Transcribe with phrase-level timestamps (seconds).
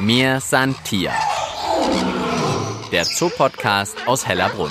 [0.00, 1.10] Mir san Tier.
[2.92, 4.70] Der Zoopodcast aus Hellerbrunn.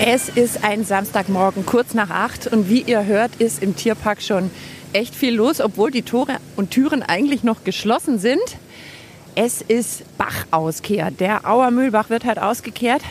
[0.00, 2.48] Es ist ein Samstagmorgen, kurz nach acht.
[2.48, 4.50] Und wie ihr hört, ist im Tierpark schon
[4.92, 8.42] echt viel los, obwohl die Tore und Türen eigentlich noch geschlossen sind.
[9.36, 11.12] Es ist Bachauskehr.
[11.12, 13.02] Der Auer Mühlbach wird halt ausgekehrt.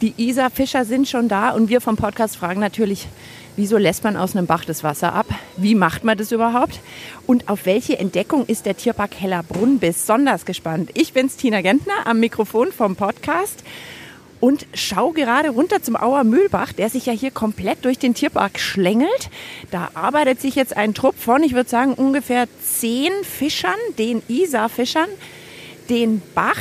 [0.00, 3.08] Die Isar-Fischer sind schon da und wir vom Podcast fragen natürlich,
[3.56, 5.26] wieso lässt man aus einem Bach das Wasser ab?
[5.56, 6.80] Wie macht man das überhaupt?
[7.26, 10.90] Und auf welche Entdeckung ist der Tierpark Hellerbrunn besonders gespannt?
[10.94, 13.62] Ich bin's, Tina Gentner, am Mikrofon vom Podcast
[14.40, 18.58] und schau gerade runter zum Auer Mühlbach, der sich ja hier komplett durch den Tierpark
[18.58, 19.30] schlängelt.
[19.70, 25.08] Da arbeitet sich jetzt ein Trupp von, ich würde sagen, ungefähr zehn Fischern, den Isar-Fischern,
[25.88, 26.58] den Bach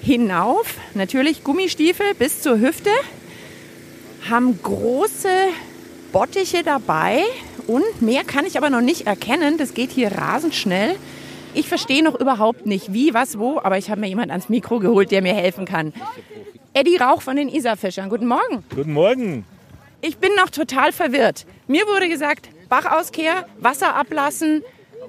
[0.00, 0.74] hinauf.
[0.94, 2.90] Natürlich Gummistiefel bis zur Hüfte.
[4.28, 5.28] Haben große
[6.14, 7.24] Bottiche dabei
[7.66, 9.58] und mehr kann ich aber noch nicht erkennen.
[9.58, 10.94] Das geht hier rasend schnell.
[11.54, 14.78] Ich verstehe noch überhaupt nicht, wie, was, wo, aber ich habe mir jemand ans Mikro
[14.78, 15.92] geholt, der mir helfen kann.
[16.72, 18.10] Eddie Rauch von den Isarfischern.
[18.10, 18.62] Guten Morgen.
[18.72, 19.44] Guten Morgen.
[20.02, 21.46] Ich bin noch total verwirrt.
[21.66, 24.62] Mir wurde gesagt, Bachauskehr, Wasser ablassen,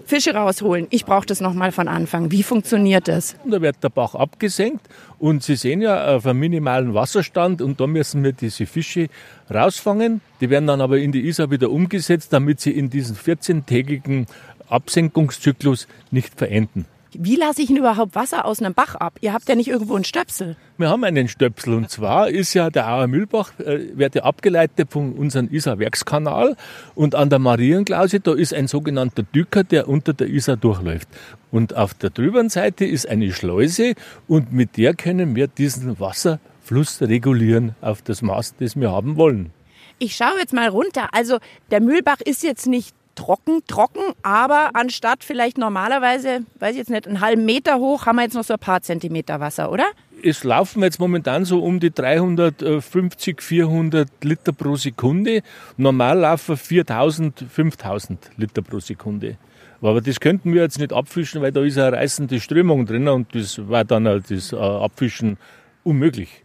[0.05, 0.87] Fische rausholen.
[0.91, 2.31] Ich brauche das nochmal von Anfang.
[2.31, 3.35] Wie funktioniert das?
[3.45, 4.87] Da wird der Bach abgesenkt
[5.19, 9.07] und Sie sehen ja auf einem minimalen Wasserstand und da müssen wir diese Fische
[9.53, 10.21] rausfangen.
[10.41, 14.27] Die werden dann aber in die Isar wieder umgesetzt, damit sie in diesen 14-tägigen
[14.69, 16.85] Absenkungszyklus nicht verenden.
[17.19, 19.17] Wie lasse ich denn überhaupt Wasser aus einem Bach ab?
[19.21, 20.55] Ihr habt ja nicht irgendwo einen Stöpsel.
[20.77, 24.91] Wir haben einen Stöpsel und zwar ist ja der Auer Mühlbach, äh, wird ja abgeleitet
[24.91, 26.55] von unserem Isar-Werkskanal
[26.95, 31.07] und an der Marienklause, da ist ein sogenannter Dücker, der unter der Isar durchläuft.
[31.51, 33.93] Und auf der drüberen Seite ist eine Schleuse
[34.27, 39.51] und mit der können wir diesen Wasserfluss regulieren auf das Maß, das wir haben wollen.
[39.97, 41.09] Ich schaue jetzt mal runter.
[41.13, 41.37] Also
[41.71, 47.07] der Mühlbach ist jetzt nicht trocken, trocken, aber anstatt vielleicht normalerweise, weiß ich jetzt nicht,
[47.07, 49.85] einen halben Meter hoch, haben wir jetzt noch so ein paar Zentimeter Wasser, oder?
[50.23, 55.41] Es laufen jetzt momentan so um die 350, 400 Liter pro Sekunde.
[55.77, 59.37] Normal laufen 4000, 5000 Liter pro Sekunde.
[59.81, 63.35] Aber das könnten wir jetzt nicht abfischen, weil da ist eine reißende Strömung drin und
[63.35, 65.37] das war dann halt das äh, Abfischen
[65.83, 66.43] unmöglich.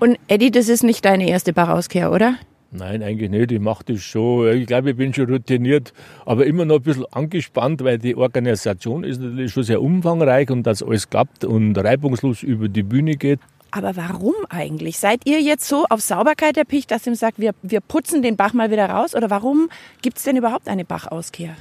[0.00, 2.34] Und Eddie, das ist nicht deine erste Bachauskehr, oder?
[2.70, 3.50] Nein, eigentlich nicht.
[3.50, 4.54] Ich mache das schon.
[4.58, 5.94] Ich glaube, ich bin schon routiniert,
[6.26, 10.64] aber immer noch ein bisschen angespannt, weil die Organisation ist natürlich schon sehr umfangreich und
[10.64, 13.40] dass alles klappt und reibungslos über die Bühne geht.
[13.70, 14.98] Aber warum eigentlich?
[14.98, 18.52] Seid ihr jetzt so auf Sauberkeit erpicht, dass ihr sagt, wir, wir putzen den Bach
[18.52, 19.14] mal wieder raus?
[19.14, 19.68] Oder warum
[20.02, 21.56] gibt es denn überhaupt eine Bachauskehr?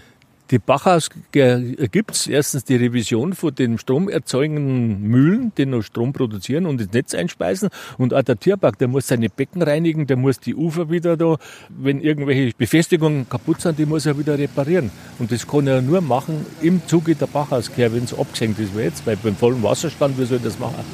[0.50, 6.66] Die Bachhaus gibt es erstens die Revision von den stromerzeugenden Mühlen, die noch Strom produzieren
[6.66, 7.70] und ins Netz einspeisen.
[7.98, 11.36] Und auch der Tierpark, der muss seine Becken reinigen, der muss die Ufer wieder da,
[11.70, 14.90] wenn irgendwelche Befestigungen kaputt sind, die muss er wieder reparieren.
[15.20, 18.84] Und das kann er nur machen im Zuge der Bachauskehr, wenn es abgesenkt ist wie
[18.84, 20.86] jetzt, weil beim vollen Wasserstand, wie soll das machen?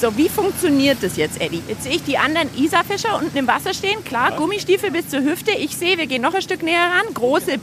[0.00, 1.60] So, wie funktioniert das jetzt, Eddie?
[1.66, 4.04] Jetzt sehe ich die anderen Isarfischer unten im Wasser stehen.
[4.04, 5.50] Klar, Gummistiefel bis zur Hüfte.
[5.50, 7.12] Ich sehe, wir gehen noch ein Stück näher ran.
[7.12, 7.56] Große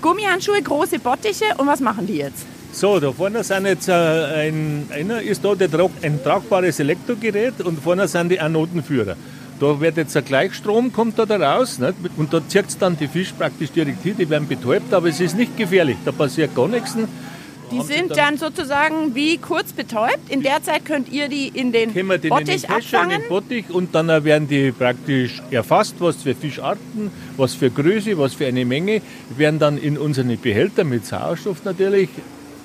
[0.00, 1.44] Gummihandschuhe, große Bottiche.
[1.58, 2.46] Und was machen die jetzt?
[2.72, 5.68] So, da vorne sind jetzt äh, ein, einer ist da der,
[6.00, 9.16] ein tragbares Elektrogerät und vorne sind die Anodenführer.
[9.60, 11.94] Da wird jetzt ein Gleichstrom, kommt da, da raus nicht?
[12.16, 15.20] und da zieht es dann die Fische praktisch direkt hin, die werden betäubt, aber es
[15.20, 16.94] ist nicht gefährlich, da passiert gar nichts.
[17.70, 20.30] Die sind dann sozusagen wie kurz betäubt.
[20.30, 23.04] In der Zeit könnt ihr die in den wir den Bottich in den Kescher, in
[23.04, 23.20] abfangen.
[23.22, 28.34] den Bottich und dann werden die praktisch erfasst, was für Fischarten, was für Größe, was
[28.34, 29.02] für eine Menge,
[29.36, 32.08] werden dann in unsere Behälter mit Sauerstoff natürlich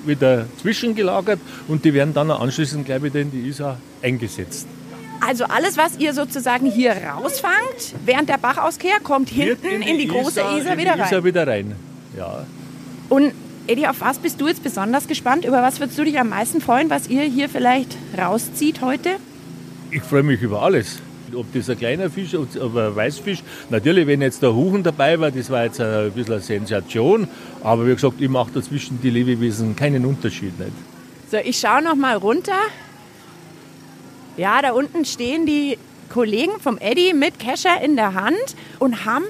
[0.06, 4.66] wieder zwischengelagert und die werden dann anschließend gleich wieder in die Isar eingesetzt.
[5.26, 10.06] Also alles, was ihr sozusagen hier rausfangt, während der Bachauskehr, kommt Wird hinten in die,
[10.06, 11.00] große Isar, in die wieder rein.
[11.00, 11.74] Isar wieder rein.
[12.16, 12.46] Ja.
[13.08, 13.32] Und
[13.66, 15.46] Eddie, auf was bist du jetzt besonders gespannt?
[15.46, 19.16] Über was würdest du dich am meisten freuen, was ihr hier vielleicht rauszieht heute?
[19.90, 20.98] Ich freue mich über alles.
[21.34, 23.42] Ob das ein kleiner Fisch oder ein Weißfisch.
[23.70, 27.26] Natürlich, wenn jetzt der Huchen dabei war, das war jetzt ein bisschen eine Sensation.
[27.62, 30.58] Aber wie gesagt, ich mache dazwischen die Lebewesen keinen Unterschied.
[30.58, 30.72] Nicht.
[31.30, 32.52] So, ich schaue noch mal runter.
[34.36, 35.78] Ja, da unten stehen die
[36.10, 39.24] Kollegen vom Eddie mit Kescher in der Hand und haben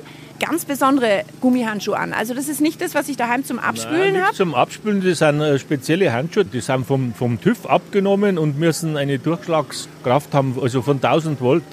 [0.45, 2.13] ganz besondere Gummihandschuhe an.
[2.13, 4.35] Also das ist nicht das, was ich daheim zum Abspülen habe.
[4.35, 8.97] Zum Abspülen, das sind äh, spezielle Handschuhe, die sind vom, vom TÜV abgenommen und müssen
[8.97, 11.65] eine Durchschlagskraft haben, also von 1000 Volt.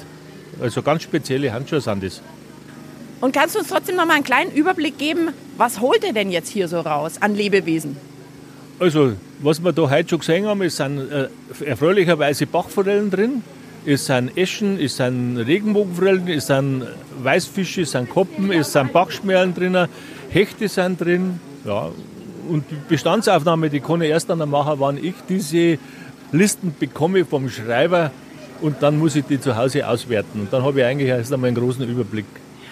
[0.62, 2.22] Also ganz spezielle Handschuhe sind das.
[3.20, 6.32] Und kannst du uns trotzdem noch mal einen kleinen Überblick geben, was holt ihr denn
[6.32, 7.98] jetzt hier so raus an Lebewesen?
[8.80, 11.28] Also, was wir da heute schon gesehen haben, es sind äh,
[11.66, 13.44] erfreulicherweise Bachforellen drin.
[13.86, 16.86] Es sind Eschen, es sind Regenbogenforellen, es sind
[17.22, 19.78] Weißfische, es sind Koppen, es sind Bachschmerlen drin,
[20.30, 21.40] Hechte sind drin.
[21.66, 21.90] Ja.
[22.50, 25.78] Und die Bestandsaufnahme, die kann ich erst dann machen, wann ich diese
[26.32, 28.12] Listen bekomme vom Schreiber
[28.62, 30.42] und dann muss ich die zu Hause auswerten.
[30.42, 32.26] Und dann habe ich eigentlich erst einmal einen großen Überblick.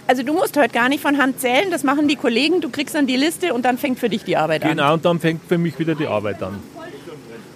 [0.07, 2.95] Also du musst heute gar nicht von Hand zählen, das machen die Kollegen, du kriegst
[2.95, 4.69] dann die Liste und dann fängt für dich die Arbeit an.
[4.69, 6.55] Genau, und dann fängt für mich wieder die Arbeit an.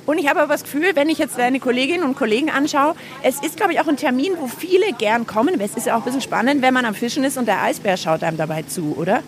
[0.06, 3.42] Und ich habe aber das Gefühl, wenn ich jetzt deine Kolleginnen und Kollegen anschaue, es
[3.42, 5.60] ist, glaube ich, auch ein Termin, wo viele gern kommen.
[5.62, 7.96] Es ist ja auch ein bisschen spannend, wenn man am Fischen ist und der Eisbär
[7.98, 9.24] schaut einem dabei zu, oder?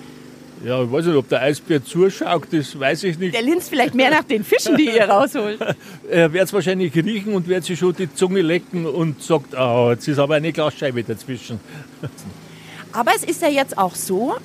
[0.63, 3.35] Ja, ich weiß nicht, ob der Eisbär zuschaut, das weiß ich nicht.
[3.35, 5.59] Der linst vielleicht mehr nach den Fischen, die ihr rausholt.
[6.09, 9.89] er wird es wahrscheinlich riechen und wird sich schon die Zunge lecken und sagt, oh,
[9.91, 11.59] jetzt ist aber eine Glasscheibe dazwischen.
[12.91, 14.35] aber es ist ja jetzt auch so,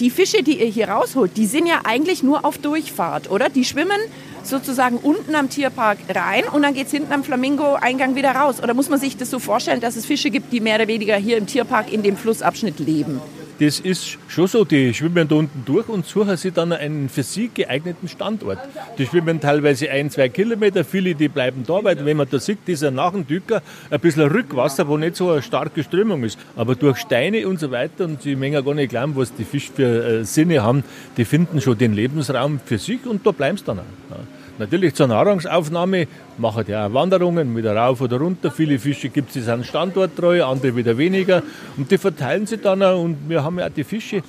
[0.00, 3.48] die Fische, die ihr hier rausholt, die sind ja eigentlich nur auf Durchfahrt, oder?
[3.48, 4.00] Die schwimmen
[4.48, 8.62] sozusagen unten am Tierpark rein und dann geht es hinten am Flamingo-Eingang wieder raus.
[8.62, 11.16] Oder muss man sich das so vorstellen, dass es Fische gibt, die mehr oder weniger
[11.16, 13.20] hier im Tierpark in dem Flussabschnitt leben?
[13.62, 17.22] Das ist schon so, die schwimmen da unten durch und suchen sich dann einen für
[17.22, 18.58] sie geeigneten Standort.
[18.98, 22.58] Die schwimmen teilweise ein, zwei Kilometer, viele die bleiben da, weil wenn man da sieht,
[22.66, 26.40] dieser nach dem Dücker ein bisschen Rückwasser, wo nicht so eine starke Strömung ist.
[26.56, 29.72] Aber durch Steine und so weiter, und sie mengen gar nicht glauben, was die Fische
[29.72, 30.82] für äh, Sinne haben,
[31.16, 33.84] die finden schon den Lebensraum für sich und da bleiben sie dann auch.
[34.10, 34.16] Ja.
[34.58, 36.06] Natürlich zur Nahrungsaufnahme
[36.38, 38.50] machen die auch Wanderungen wieder rauf oder runter.
[38.50, 41.42] Viele Fische gibt es, die sind standorttreu, andere wieder weniger.
[41.76, 43.02] Und die verteilen sich dann auch.
[43.02, 44.22] Und wir haben ja auch die Fische,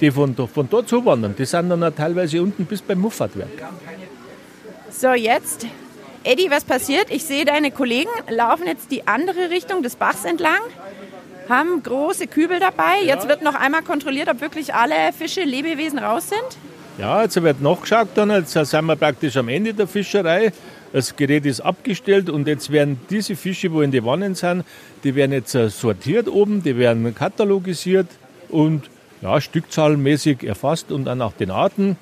[0.00, 1.34] die von, von dort zuwandern.
[1.36, 3.48] Die sind dann auch teilweise unten bis beim Muffatwerk.
[4.90, 5.66] So, jetzt,
[6.24, 7.10] Eddie, was passiert?
[7.10, 10.60] Ich sehe, deine Kollegen laufen jetzt die andere Richtung des Bachs entlang
[11.50, 13.02] haben große Kübel dabei.
[13.02, 16.69] Jetzt wird noch einmal kontrolliert, ob wirklich alle Fische, Lebewesen raus sind.
[16.98, 20.52] Ja, jetzt wird nachgeschaut dann, jetzt sind wir praktisch am Ende der Fischerei.
[20.92, 24.64] Das Gerät ist abgestellt und jetzt werden diese Fische, wo in die Wannen sind,
[25.04, 28.08] die werden jetzt äh, sortiert oben, die werden katalogisiert
[28.48, 28.90] und
[29.22, 31.96] ja, stückzahlmäßig erfasst und dann auch den Arten.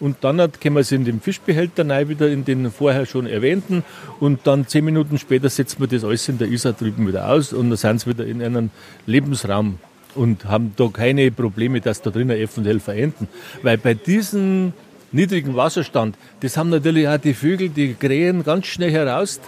[0.00, 3.84] Und dann können wir sie in den Fischbehälter rein, wieder in den vorher schon erwähnten.
[4.18, 7.52] Und dann zehn Minuten später setzen wir das alles in der Isar drüben wieder aus
[7.52, 8.70] und dann sind sie wieder in einem
[9.06, 9.78] Lebensraum
[10.14, 13.28] und haben da keine Probleme, dass da drinnen eventuell verenden.
[13.62, 14.72] Weil bei diesem
[15.12, 19.40] niedrigen Wasserstand, das haben natürlich auch die Vögel, die krähen ganz schnell heraus,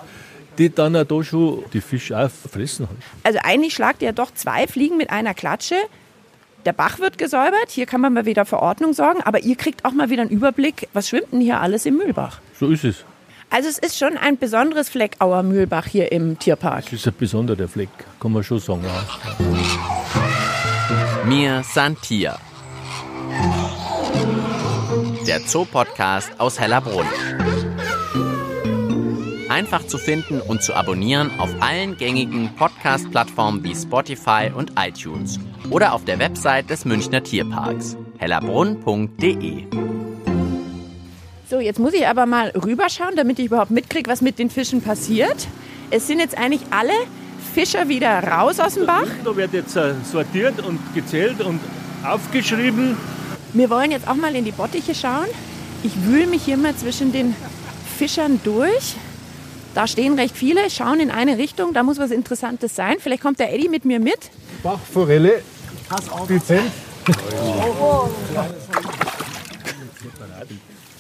[0.59, 2.87] die dann da schon die Fische auch fressen.
[3.23, 5.77] Also eigentlich schlagt ihr doch zwei Fliegen mit einer Klatsche.
[6.65, 9.85] Der Bach wird gesäubert, hier kann man mal wieder für Ordnung sorgen, aber ihr kriegt
[9.85, 12.41] auch mal wieder einen Überblick, was schwimmt denn hier alles im Mühlbach?
[12.59, 13.05] So ist es.
[13.51, 16.87] Also es ist schon ein besonderes Fleck Auer Mühlbach hier im Tierpark.
[16.87, 18.83] Es ist ein besonderer Fleck, kann man schon sagen.
[18.83, 19.64] Ja.
[21.27, 22.39] Mir Santia.
[25.27, 27.07] Der Zoopodcast aus Hellerbrunn.
[29.49, 35.41] Einfach zu finden und zu abonnieren auf allen gängigen Podcast-Plattformen wie Spotify und iTunes
[35.71, 39.65] oder auf der Website des Münchner Tierparks hellerbrunn.de.
[41.49, 44.83] So, jetzt muss ich aber mal rüberschauen, damit ich überhaupt mitkriege, was mit den Fischen
[44.83, 45.49] passiert.
[45.91, 46.93] Es sind jetzt eigentlich alle
[47.53, 49.07] Fischer wieder raus aus dem Bach.
[49.25, 51.61] Da wird jetzt äh, sortiert und gezählt und
[52.05, 52.97] aufgeschrieben.
[53.53, 55.27] Wir wollen jetzt auch mal in die Bottiche schauen.
[55.83, 57.37] Ich wühle mich hier mal zwischen den
[57.97, 58.97] Fischern durch.
[59.75, 61.73] Da stehen recht viele, schauen in eine Richtung.
[61.73, 62.97] Da muss was Interessantes sein.
[63.01, 64.31] Vielleicht kommt der Eddie mit mir mit.
[64.63, 65.43] Bachforelle,
[66.29, 66.71] dezent.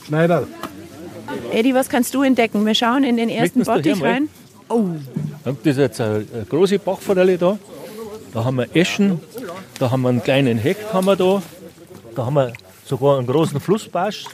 [0.06, 0.46] Schneider.
[1.52, 2.66] Eddie, was kannst du entdecken?
[2.66, 4.28] Wir schauen in den ersten Bottich rein.
[4.68, 4.90] Oh,
[5.44, 7.58] das ist jetzt eine große Bachforelle da.
[8.32, 9.20] Da haben wir Eschen,
[9.78, 11.42] da haben wir einen kleinen Hecht haben wir da.
[12.16, 12.52] Da haben wir
[12.84, 14.24] sogar einen großen Flussbarsch,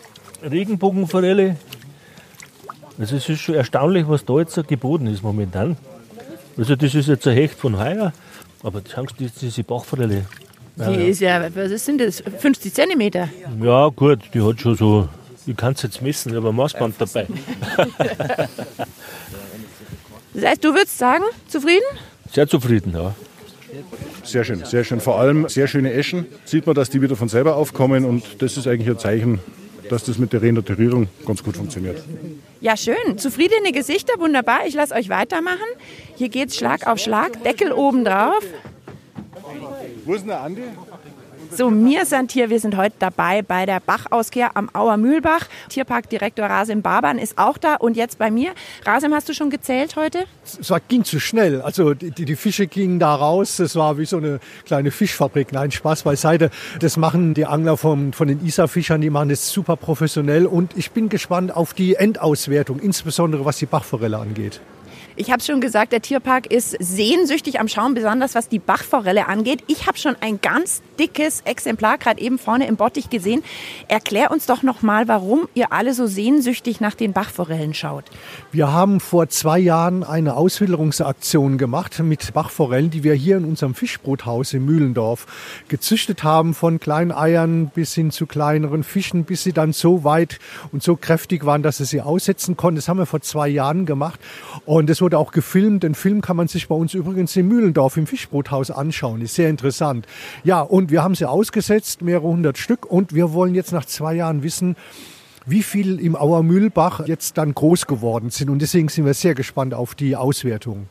[0.42, 1.56] Regenbogenforelle.
[2.98, 5.76] Also es ist schon erstaunlich, was da jetzt geboten ist momentan.
[6.56, 8.12] Also das ist jetzt ein Hecht von heuer,
[8.62, 10.24] aber schauen Sie, diese Bachforelle.
[10.76, 13.28] Die ist ja, was sind das, 50 Zentimeter?
[13.60, 15.08] Ja gut, die hat schon so,
[15.46, 17.26] ich kann es jetzt messen, ich habe ein Maßband dabei.
[20.34, 21.84] Das heißt, du würdest sagen, zufrieden?
[22.32, 23.14] Sehr zufrieden, ja.
[24.24, 25.00] Sehr schön, sehr schön.
[25.00, 26.26] Vor allem sehr schöne Eschen.
[26.44, 29.40] Sieht man, dass die wieder von selber aufkommen und das ist eigentlich ein Zeichen,
[29.88, 32.02] dass das mit der Renaturierung ganz gut funktioniert.
[32.60, 33.18] Ja, schön.
[33.18, 34.66] Zufriedene Gesichter, wunderbar.
[34.66, 35.66] Ich lasse euch weitermachen.
[36.16, 38.44] Hier geht es Schlag auf Schlag, Deckel oben drauf.
[40.04, 40.62] Wo ist denn der Andi?
[41.52, 45.48] So, mir sind hier, wir sind heute dabei bei der Bachauskehr am Auer Mühlbach.
[45.68, 48.52] Tierparkdirektor Rasim Baban ist auch da und jetzt bei mir.
[48.86, 50.24] Rasim, hast du schon gezählt heute?
[50.44, 51.60] Es ging zu schnell.
[51.60, 53.58] Also die, die Fische gingen da raus.
[53.58, 55.52] Es war wie so eine kleine Fischfabrik.
[55.52, 56.50] Nein, Spaß beiseite.
[56.78, 60.92] Das machen die Angler vom, von den Isar-Fischern, die machen das super professionell und ich
[60.92, 64.60] bin gespannt auf die Endauswertung, insbesondere was die Bachforelle angeht.
[65.16, 69.62] Ich habe schon gesagt, der Tierpark ist sehnsüchtig am Schauen, besonders was die Bachforelle angeht.
[69.66, 73.42] Ich habe schon ein ganz dickes Exemplar gerade eben vorne im Bottich gesehen.
[73.88, 78.04] Erklär uns doch noch mal, warum ihr alle so sehnsüchtig nach den Bachforellen schaut.
[78.50, 83.74] Wir haben vor zwei Jahren eine Auswilderungsaktion gemacht mit Bachforellen, die wir hier in unserem
[83.74, 85.26] Fischbrothaus in Mühlendorf
[85.68, 90.38] gezüchtet haben, von kleinen Eiern bis hin zu kleineren Fischen, bis sie dann so weit
[90.72, 92.76] und so kräftig waren, dass sie sie aussetzen konnten.
[92.76, 94.18] Das haben wir vor zwei Jahren gemacht
[94.64, 95.82] und es wurde wurde auch gefilmt.
[95.82, 99.20] Den Film kann man sich bei uns übrigens in Mühlendorf im Fischbrothaus anschauen.
[99.22, 100.06] Ist sehr interessant.
[100.44, 102.86] Ja, und wir haben sie ausgesetzt, mehrere hundert Stück.
[102.86, 104.76] Und wir wollen jetzt nach zwei Jahren wissen,
[105.46, 108.50] wie viel im Auermühlbach jetzt dann groß geworden sind.
[108.50, 110.88] Und deswegen sind wir sehr gespannt auf die Auswertung.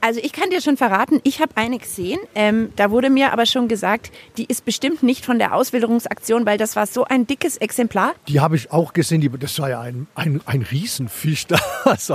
[0.00, 2.20] Also ich kann dir schon verraten, ich habe eine gesehen.
[2.34, 6.56] Ähm, da wurde mir aber schon gesagt, die ist bestimmt nicht von der Auswilderungsaktion, weil
[6.56, 8.14] das war so ein dickes Exemplar.
[8.28, 9.20] Die habe ich auch gesehen.
[9.20, 11.46] Die, das war ja ein, ein, ein Riesenfisch.
[11.84, 12.12] Das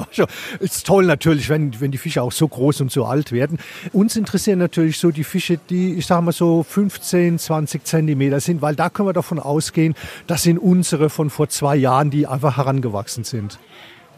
[0.59, 3.57] ist toll natürlich, wenn, wenn die Fische auch so groß und so alt werden.
[3.91, 8.61] Uns interessieren natürlich so die Fische, die, ich sage mal so 15, 20 Zentimeter sind,
[8.61, 9.95] weil da können wir davon ausgehen,
[10.27, 13.57] das sind unsere von vor zwei Jahren, die einfach herangewachsen sind.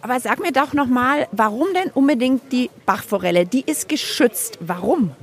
[0.06, 3.48] Aber sag mir doch noch mal, warum denn unbedingt die Bachforelle?
[3.48, 4.60] Die ist geschützt.
[4.62, 5.16] Warum?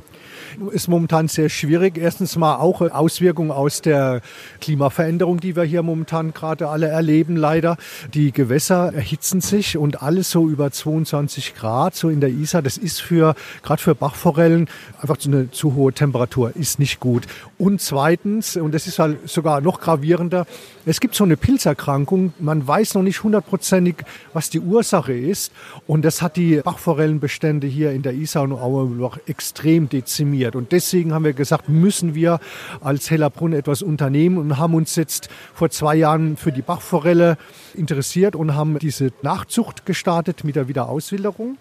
[0.73, 1.99] Ist momentan sehr schwierig.
[1.99, 4.21] Erstens mal auch Auswirkungen aus der
[4.61, 7.77] Klimaveränderung, die wir hier momentan gerade alle erleben, leider.
[8.15, 12.63] Die Gewässer erhitzen sich und alles so über 22 Grad, so in der Isar.
[12.63, 14.69] Das ist für, gerade für Bachforellen,
[15.01, 17.27] einfach eine zu hohe Temperatur, ist nicht gut.
[17.59, 20.47] Und zweitens, und das ist halt sogar noch gravierender,
[20.85, 22.33] es gibt so eine Pilzerkrankung.
[22.41, 23.97] Man weiß noch nicht hundertprozentig,
[24.33, 25.53] was die Ursache ist.
[25.87, 30.57] Und das hat die Bachforellenbestände hier in der Isar und Aue noch extrem dezimiert funktioniert.
[30.57, 32.41] Und deswegen haben wir gesagt, müssen wir
[32.81, 37.37] als Hellerbrunn etwas unternehmen und haben uns jetzt vor zwei Jahren für die Bachforelle
[37.75, 41.59] interessiert und haben diese Nachzucht gestartet mit der Wiederauswilderung.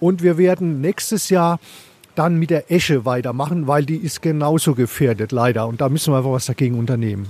[0.00, 1.58] Und wir werden nächstes Jahr
[2.14, 5.66] dann mit der Esche weitermachen, weil die ist genauso gefährdet, leider.
[5.66, 7.28] Und da müssen wir einfach was dagegen unternehmen.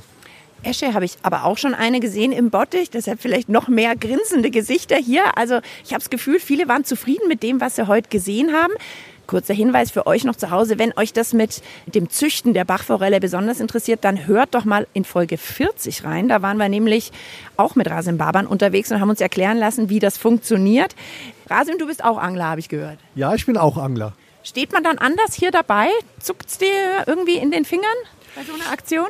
[0.62, 4.50] Esche habe ich aber auch schon eine gesehen im Bottich, deshalb vielleicht noch mehr grinsende
[4.50, 5.37] Gesichter hier.
[5.37, 8.73] Also ich habe das Gefühl, viele waren zufrieden mit dem, was sie heute gesehen haben.
[9.26, 13.21] Kurzer Hinweis für euch noch zu Hause, wenn euch das mit dem Züchten der Bachforelle
[13.21, 16.28] besonders interessiert, dann hört doch mal in Folge 40 rein.
[16.28, 17.12] Da waren wir nämlich
[17.57, 20.95] auch mit Rasim Baban unterwegs und haben uns erklären lassen, wie das funktioniert.
[21.49, 22.99] Rasim, du bist auch Angler, habe ich gehört.
[23.14, 24.12] Ja, ich bin auch Angler.
[24.43, 25.88] Steht man dann anders hier dabei?
[26.21, 27.87] Zuckt es dir irgendwie in den Fingern
[28.37, 29.09] bei so einer Aktion?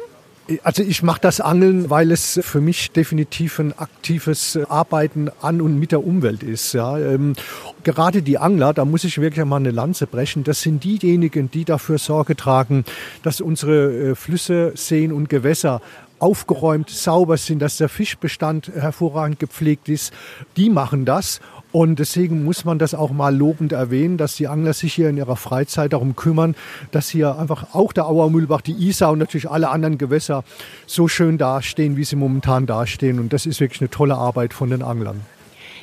[0.62, 5.78] Also ich mache das Angeln, weil es für mich definitiv ein aktives Arbeiten an und
[5.78, 6.74] mit der Umwelt ist.
[6.74, 6.98] Ja.
[6.98, 7.34] Ähm,
[7.82, 11.64] gerade die Angler, da muss ich wirklich mal eine Lanze brechen, das sind diejenigen, die
[11.64, 12.84] dafür Sorge tragen,
[13.22, 15.80] dass unsere äh, Flüsse, Seen und Gewässer
[16.18, 20.12] aufgeräumt, sauber sind, dass der Fischbestand hervorragend gepflegt ist.
[20.56, 21.40] Die machen das
[21.74, 25.16] und deswegen muss man das auch mal lobend erwähnen, dass die Angler sich hier in
[25.16, 26.54] ihrer Freizeit darum kümmern,
[26.92, 30.44] dass hier einfach auch der Auermühlbach, die Isar und natürlich alle anderen Gewässer
[30.86, 33.18] so schön dastehen, wie sie momentan dastehen.
[33.18, 35.22] Und das ist wirklich eine tolle Arbeit von den Anglern.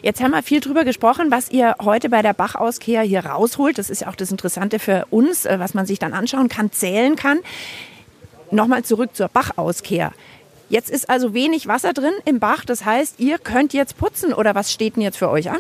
[0.02, 3.78] Jetzt haben wir viel drüber gesprochen, was ihr heute bei der Bachauskehr hier rausholt.
[3.78, 6.72] Das ist ja auch das Interessante für uns, äh, was man sich dann anschauen kann,
[6.72, 7.40] zählen kann.
[8.50, 10.14] Nochmal zurück zur Bachauskehr.
[10.72, 12.64] Jetzt ist also wenig Wasser drin im Bach.
[12.64, 15.60] Das heißt, ihr könnt jetzt putzen oder was steht denn jetzt für euch an?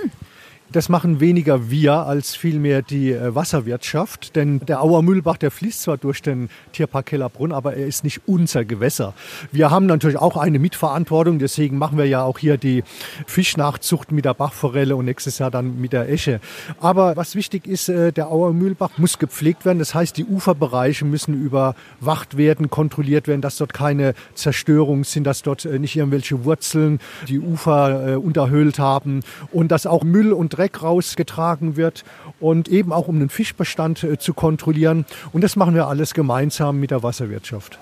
[0.71, 4.37] Das machen weniger wir als vielmehr die äh, Wasserwirtschaft.
[4.37, 8.21] Denn der Auer Mühlbach, der fließt zwar durch den Tierpark Hellerbrunn, aber er ist nicht
[8.25, 9.13] unser Gewässer.
[9.51, 11.39] Wir haben natürlich auch eine Mitverantwortung.
[11.39, 12.85] Deswegen machen wir ja auch hier die
[13.27, 16.39] Fischnachzucht mit der Bachforelle und nächstes Jahr dann mit der Esche.
[16.79, 19.79] Aber was wichtig ist, äh, der Auer Mühlbach muss gepflegt werden.
[19.79, 25.41] Das heißt, die Uferbereiche müssen überwacht werden, kontrolliert werden, dass dort keine Zerstörungen sind, dass
[25.41, 30.83] dort äh, nicht irgendwelche Wurzeln die Ufer unterhöhlt haben und dass auch Müll und Dreck
[30.83, 32.03] rausgetragen wird
[32.39, 35.05] und eben auch um den Fischbestand äh, zu kontrollieren.
[35.33, 37.79] Und das machen wir alles gemeinsam mit der Wasserwirtschaft.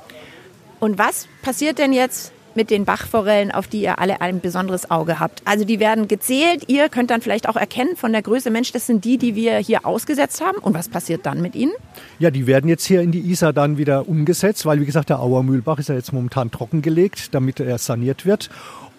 [0.79, 5.19] Und was passiert denn jetzt mit den Bachforellen, auf die ihr alle ein besonderes Auge
[5.19, 5.41] habt.
[5.45, 6.63] Also die werden gezählt.
[6.67, 9.57] Ihr könnt dann vielleicht auch erkennen von der Größe, Mensch, das sind die, die wir
[9.57, 10.57] hier ausgesetzt haben.
[10.57, 11.71] Und was passiert dann mit ihnen?
[12.17, 15.19] Ja, die werden jetzt hier in die Isar dann wieder umgesetzt, weil wie gesagt, der
[15.19, 18.50] Auermühlbach ist ja jetzt momentan trockengelegt, damit er saniert wird.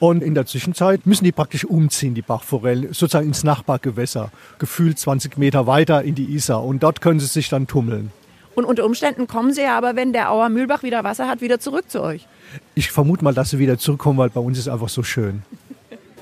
[0.00, 5.36] Und in der Zwischenzeit müssen die praktisch umziehen, die Bachforellen, sozusagen ins Nachbargewässer, gefühlt 20
[5.36, 6.64] Meter weiter in die Isar.
[6.64, 8.10] Und dort können sie sich dann tummeln.
[8.54, 11.60] Und unter Umständen kommen sie ja aber, wenn der Auer Mühlbach wieder Wasser hat, wieder
[11.60, 12.26] zurück zu euch.
[12.74, 15.42] Ich vermute mal, dass sie wieder zurückkommen, weil bei uns ist einfach so schön.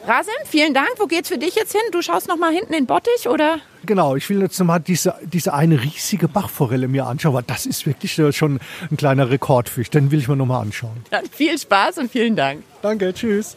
[0.09, 0.89] Rasim, vielen Dank.
[0.97, 1.83] Wo geht's für dich jetzt hin?
[1.93, 3.59] Du schaust noch mal hinten in den Bottich, oder?
[3.85, 7.87] Genau, ich will jetzt mal diese, diese eine riesige Bachforelle mir anschauen, weil das ist
[7.87, 8.59] wirklich schon
[8.91, 9.91] ein kleiner Rekordfisch.
[9.91, 10.97] Den will ich mir noch mal anschauen.
[11.11, 12.63] Dann viel Spaß und vielen Dank.
[12.81, 13.57] Danke, tschüss.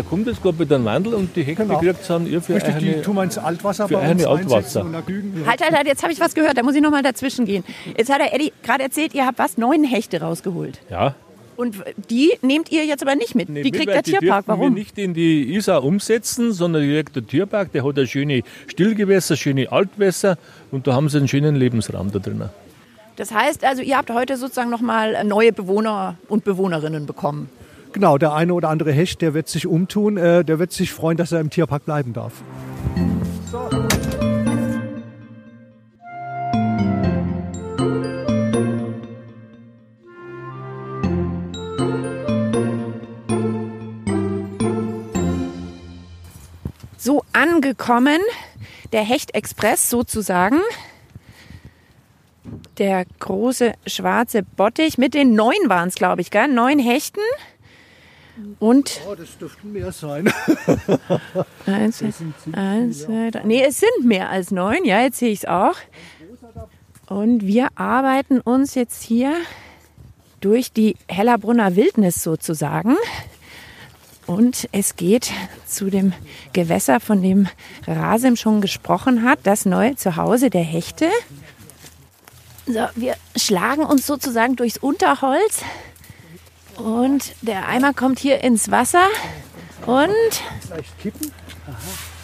[0.00, 1.78] Der kommt jetzt gerade mit einem Mandel und die Hecken genau.
[1.78, 4.82] gekriegt sind ihr für Richtig, eine, die tun wir ins Altwasser für eine Altwasser.
[5.46, 7.64] Halt, halt, halt, jetzt habe ich was gehört, da muss ich nochmal dazwischen gehen.
[7.98, 10.80] Jetzt hat der Eddie gerade erzählt, ihr habt was, neun Hechte rausgeholt.
[10.88, 11.16] Ja,
[11.60, 11.76] und
[12.08, 13.50] die nehmt ihr jetzt aber nicht mit.
[13.50, 14.44] Nee, die kriegt der die Tierpark.
[14.48, 14.62] Warum?
[14.62, 18.42] wir nicht in die Isar umsetzen, sondern die kriegt der Tierpark, der hat ein schöne
[18.66, 20.38] Stillgewässer, schöne Altwässer
[20.70, 22.42] und da haben sie einen schönen Lebensraum da drin.
[23.16, 27.50] Das heißt also, ihr habt heute sozusagen nochmal neue Bewohner und Bewohnerinnen bekommen.
[27.92, 31.18] Genau, der eine oder andere Hecht, der wird sich umtun, äh, der wird sich freuen,
[31.18, 32.32] dass er im Tierpark bleiben darf.
[33.52, 33.68] So
[47.40, 48.20] angekommen,
[48.92, 50.60] der Hecht-Express sozusagen.
[52.78, 56.48] Der große schwarze Bottich mit den neun waren es, glaube ich, gell?
[56.48, 57.20] Neun Hechten.
[58.58, 60.32] Und Oh, das dürften mehr sein.
[61.66, 62.02] eins,
[62.52, 63.42] eins, zwei, drei.
[63.44, 64.84] Nee, es sind mehr als neun.
[64.84, 65.76] Ja, jetzt sehe ich es auch.
[67.06, 69.34] Und wir arbeiten uns jetzt hier
[70.40, 72.96] durch die Hellerbrunner Wildnis sozusagen.
[74.30, 75.32] Und es geht
[75.66, 76.12] zu dem
[76.52, 77.48] Gewässer, von dem
[77.88, 81.08] Rasim schon gesprochen hat, das neue Zuhause der Hechte.
[82.64, 85.62] So, wir schlagen uns sozusagen durchs Unterholz.
[86.76, 89.02] Und der Eimer kommt hier ins Wasser.
[89.84, 90.14] Und
[90.70, 91.32] Leicht kippen.
[91.66, 91.76] Aha.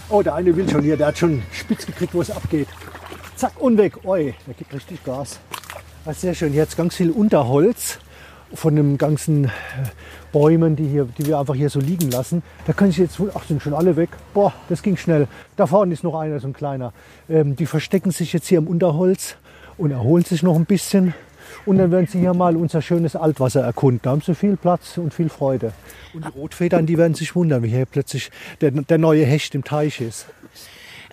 [0.08, 2.68] Oh, der eine will schon hier, der hat schon spitz gekriegt, wo es abgeht.
[3.34, 4.04] Zack, und weg.
[4.04, 5.40] Oi, der gibt richtig Gas.
[6.08, 6.54] Ist sehr schön.
[6.54, 7.98] Jetzt ganz viel Unterholz
[8.54, 9.48] von den ganzen äh,
[10.32, 12.42] Bäumen, die, hier, die wir einfach hier so liegen lassen.
[12.66, 14.10] Da können Sie jetzt ach, sind schon alle weg.
[14.34, 15.28] Boah, das ging schnell.
[15.56, 16.92] Da vorne ist noch einer, so ein kleiner.
[17.28, 19.36] Ähm, die verstecken sich jetzt hier im Unterholz
[19.78, 21.14] und erholen sich noch ein bisschen.
[21.64, 24.00] Und dann werden sie hier mal unser schönes Altwasser erkunden.
[24.02, 25.72] Da haben sie viel Platz und viel Freude.
[26.14, 28.30] Und die Rotfedern, die werden sich wundern, wie hier plötzlich
[28.60, 30.26] der, der neue Hecht im Teich ist.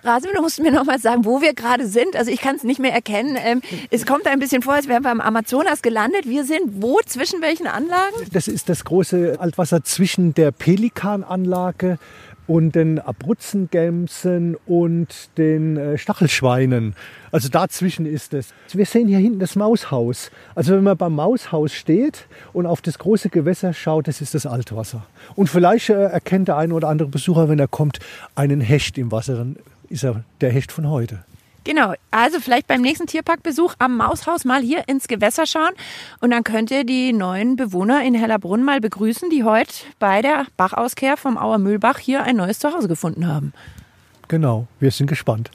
[0.04, 2.14] Rasim, du musst mir noch mal sagen, wo wir gerade sind.
[2.14, 3.38] Also ich kann es nicht mehr erkennen.
[3.42, 6.28] Ähm, es kommt ein bisschen vor, als wären wir am Amazonas gelandet.
[6.28, 7.00] Wir sind wo?
[7.06, 8.14] Zwischen welchen Anlagen?
[8.32, 11.98] Das ist das große Altwasser zwischen der Pelikananlage
[12.46, 16.94] und den Abrutzengämsen und den äh, Stachelschweinen.
[17.32, 18.52] Also dazwischen ist es.
[18.72, 20.30] Wir sehen hier hinten das Maushaus.
[20.54, 24.44] Also wenn man beim Maushaus steht und auf das große Gewässer schaut, das ist das
[24.44, 25.06] Altwasser.
[25.34, 28.00] Und vielleicht äh, erkennt der eine oder andere Besucher, wenn er kommt,
[28.34, 29.46] einen Hecht im Wasser.
[29.88, 31.24] Ist er der Hecht von heute.
[31.64, 35.72] Genau, also vielleicht beim nächsten Tierparkbesuch am Maushaus mal hier ins Gewässer schauen
[36.20, 40.46] und dann könnt ihr die neuen Bewohner in Hellerbrunn mal begrüßen, die heute bei der
[40.58, 43.54] Bachauskehr vom Auer Mühlbach hier ein neues Zuhause gefunden haben.
[44.28, 45.50] Genau, wir sind gespannt.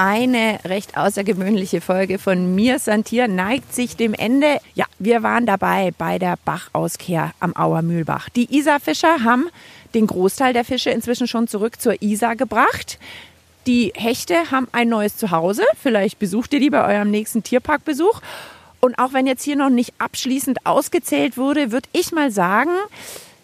[0.00, 4.58] Eine recht außergewöhnliche Folge von Mir Santier neigt sich dem Ende.
[4.74, 8.28] Ja, wir waren dabei bei der Bachauskehr am Auer Mühlbach.
[8.28, 9.48] Die Isarfischer haben
[9.94, 12.98] den Großteil der Fische inzwischen schon zurück zur Isar gebracht.
[13.66, 15.62] Die Hechte haben ein neues Zuhause.
[15.82, 18.20] Vielleicht besucht ihr die bei eurem nächsten Tierparkbesuch.
[18.80, 22.70] Und auch wenn jetzt hier noch nicht abschließend ausgezählt wurde, würde ich mal sagen,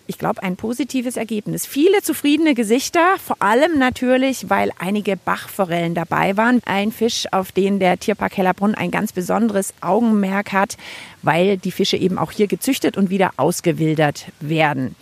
[0.07, 1.65] ich glaube, ein positives Ergebnis.
[1.65, 6.61] Viele zufriedene Gesichter, vor allem natürlich, weil einige Bachforellen dabei waren.
[6.67, 10.77] Ein Fisch, auf den der Tierpark Hellerbrunn ein ganz besonderes Augenmerk hat,
[11.23, 14.95] weil die Fische eben auch hier gezüchtet und wieder ausgewildert werden.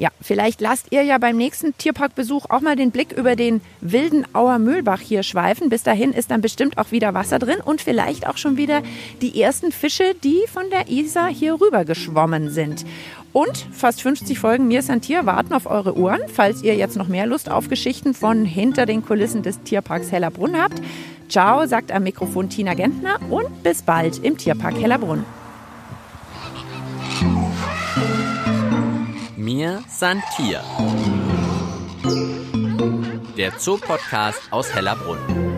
[0.00, 4.24] Ja, vielleicht lasst ihr ja beim nächsten Tierparkbesuch auch mal den Blick über den wilden
[4.34, 5.68] Auer Mühlbach hier schweifen.
[5.68, 8.80] Bis dahin ist dann bestimmt auch wieder Wasser drin und vielleicht auch schon wieder
[9.20, 12.86] die ersten Fische, die von der Isar hier rüber geschwommen sind.
[13.34, 16.96] Und fast 50 Folgen Mir ist ein Tier warten auf eure Ohren, falls ihr jetzt
[16.96, 20.80] noch mehr Lust auf Geschichten von hinter den Kulissen des Tierparks Hellerbrunn habt.
[21.28, 25.26] Ciao, sagt am Mikrofon Tina Gentner und bis bald im Tierpark Hellerbrunn.
[29.40, 30.62] Mir Santier.
[33.38, 35.49] Der Zoopodcast aus Hellerbrunn.